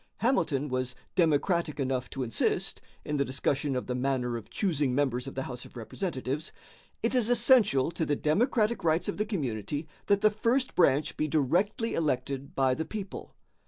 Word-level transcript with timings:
Hamilton 0.17 0.67
was 0.67 0.95
democratic 1.13 1.79
enough 1.79 2.09
to 2.09 2.23
insist, 2.23 2.81
in 3.05 3.17
the 3.17 3.23
discussion 3.23 3.75
of 3.75 3.85
the 3.85 3.93
manner 3.93 4.35
of 4.35 4.49
choosing 4.49 4.95
members 4.95 5.27
of 5.27 5.35
the 5.35 5.43
House 5.43 5.63
of 5.63 5.77
Representatives, 5.77 6.51
"It 7.03 7.13
is 7.13 7.29
essential 7.29 7.91
to 7.91 8.03
the 8.03 8.15
democratic 8.15 8.83
rights 8.83 9.07
of 9.07 9.17
the 9.17 9.25
community 9.27 9.87
that 10.07 10.21
the 10.21 10.31
first 10.31 10.73
branch 10.73 11.17
be 11.17 11.27
directly 11.27 11.93
elected 11.93 12.55
by 12.55 12.73
the 12.73 12.83
people." 12.85 13.35